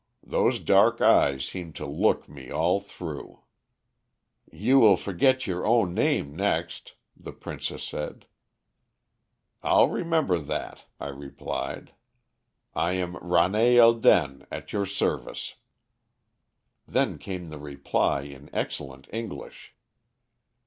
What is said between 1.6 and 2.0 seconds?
to